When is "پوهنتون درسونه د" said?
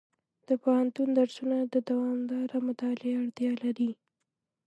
0.63-1.75